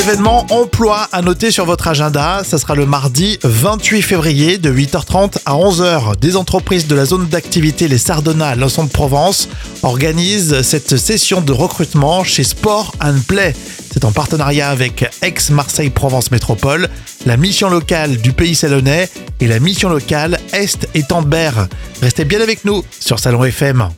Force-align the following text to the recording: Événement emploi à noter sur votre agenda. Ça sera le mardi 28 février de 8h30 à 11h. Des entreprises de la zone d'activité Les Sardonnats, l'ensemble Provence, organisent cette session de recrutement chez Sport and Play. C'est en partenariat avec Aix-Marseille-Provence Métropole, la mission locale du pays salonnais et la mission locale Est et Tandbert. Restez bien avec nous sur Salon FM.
Événement 0.00 0.46
emploi 0.48 1.08
à 1.12 1.20
noter 1.20 1.50
sur 1.50 1.66
votre 1.66 1.86
agenda. 1.86 2.40
Ça 2.42 2.56
sera 2.56 2.74
le 2.74 2.86
mardi 2.86 3.38
28 3.42 4.00
février 4.00 4.56
de 4.56 4.72
8h30 4.72 5.36
à 5.44 5.52
11h. 5.52 6.16
Des 6.18 6.36
entreprises 6.36 6.86
de 6.86 6.94
la 6.94 7.04
zone 7.04 7.26
d'activité 7.26 7.86
Les 7.86 7.98
Sardonnats, 7.98 8.54
l'ensemble 8.54 8.88
Provence, 8.88 9.50
organisent 9.82 10.62
cette 10.62 10.96
session 10.96 11.42
de 11.42 11.52
recrutement 11.52 12.24
chez 12.24 12.44
Sport 12.44 12.94
and 13.02 13.18
Play. 13.28 13.54
C'est 13.92 14.06
en 14.06 14.10
partenariat 14.10 14.70
avec 14.70 15.04
Aix-Marseille-Provence 15.20 16.30
Métropole, 16.30 16.88
la 17.26 17.36
mission 17.36 17.68
locale 17.68 18.16
du 18.16 18.32
pays 18.32 18.54
salonnais 18.54 19.10
et 19.38 19.48
la 19.48 19.60
mission 19.60 19.90
locale 19.90 20.40
Est 20.54 20.88
et 20.94 21.02
Tandbert. 21.02 21.68
Restez 22.00 22.24
bien 22.24 22.40
avec 22.40 22.64
nous 22.64 22.82
sur 23.00 23.18
Salon 23.18 23.44
FM. 23.44 23.90